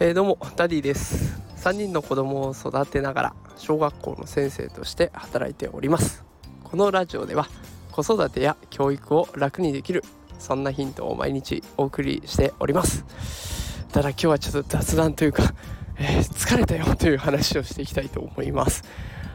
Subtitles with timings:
[0.00, 1.40] えー、どうもダディです。
[1.58, 6.24] 3人の子供を育てながら小学校の先生として働いております。
[6.64, 7.46] このラジオでは
[7.92, 10.02] 子育てや教育を楽にできる
[10.40, 13.04] そんなヒントを毎日お送りしております。
[13.92, 15.54] ただ今日はちょっと雑談というか、
[15.96, 18.82] えー、疲れたよという話をしていきたいと思います。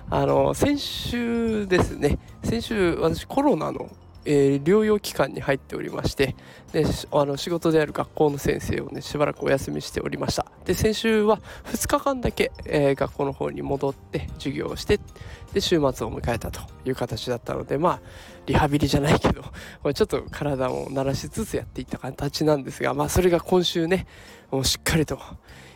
[0.10, 3.89] あの先週ですね先週私コロナの
[4.32, 6.36] えー、療養期間に入っておりまして
[6.71, 10.45] であの仕事である学校の先生をねしばらくお休みしておりました。
[10.66, 14.99] で先週は2日間だけ、えー、学校の方に戻って授業をして
[15.52, 18.02] で週末を迎えたという形だったのでまあ
[18.45, 19.41] リハビリじゃないけど
[19.94, 24.05] ちょっと体を慣らしつつやっていった形なんですがまあそれが今週ね
[24.52, 25.18] もうしっかりと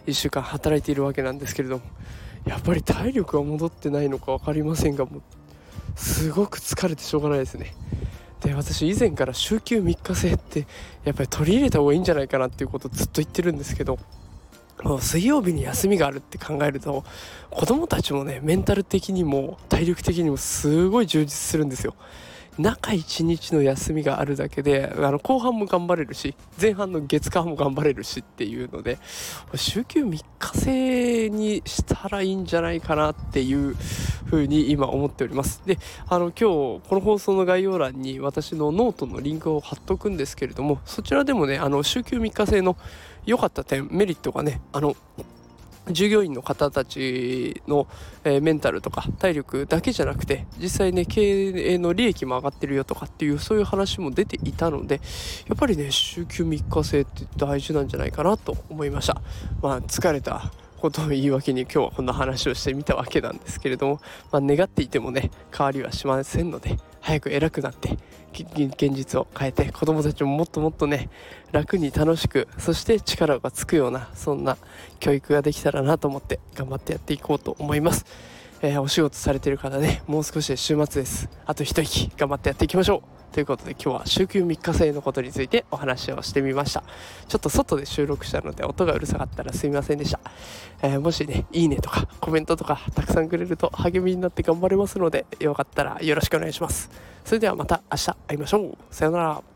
[0.06, 1.84] 1週間働いているわけなんですけれども
[2.46, 5.22] やっぱり体力が戻ってないのか分かりませんがもう
[5.96, 7.74] すごく疲れてしょうがないですね。
[8.44, 10.68] で私以前から週休3日制って
[11.06, 13.98] やっぱり取り入れた方がいいんじゃないかなっていうことをずっと言ってるんですけど
[14.84, 17.06] もう水曜日に休みがあるって考えると
[17.50, 21.96] 子供たちもねメンタル的にも体力的にもすごい充実するんですよ。
[22.58, 29.00] 中1日の休みがあるだけであの後半も頑張れるし前半の月間も頑張れるしっていうので
[29.56, 33.76] 週休3日制にしたらいいんじゃないかなっていう
[34.26, 35.62] ふうに今思っております。
[35.66, 42.78] であの今日この放送の概要欄に私のノートのリンクを貼っとくんですけれどもそちらでもねあの週休3日制の
[43.26, 44.96] 良かった点メリットがねあの
[45.92, 47.88] 従業員の方たちの、
[48.24, 55.02] えー、メンタルとか体力だけじゃなくて実際ね経営の利益も上がってるよとかっていうそういう話も出ていたので
[55.48, 59.22] やっぱりね週休3日制って大事なんじゃないかなと思いました。
[59.62, 60.52] まあ疲れた
[60.84, 64.02] ことを言い訳に今日はこんな話をしてみたわけなんですけれども、
[64.34, 67.98] まあ、願っていてもね変わりはしませんので早く偉くなって
[68.32, 71.10] 現実を変えて子供たちももっともっとね
[71.52, 74.58] 楽に楽しくそして力がつくようなそんな
[75.00, 78.06] 教育ができたらなと思って頑張ってやっていこうと思います、
[78.62, 81.30] えー、お仕事されてる方ねもう少しで週末です。
[81.46, 83.23] あと一息頑張ってやっていきましょう。
[83.34, 86.84] ということで今日は週休3日制のことについてお話をしてみました。
[87.28, 90.20] ちょっと外で収録したので音がうるさかったらすみませんでした、
[90.84, 96.92] えー、もしねいいねとかコメントとかたくさんくれると励みになって頑張れますのでよかったらよろしくお願いします。
[97.26, 98.78] それではまた明日会いましょう。
[98.92, 99.53] さようなら。